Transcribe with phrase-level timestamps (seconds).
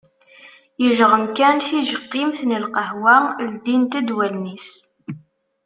[0.83, 3.15] Yejɣem kan tijeqqimt n lqahwa
[3.51, 4.69] ldint-d wallen-is.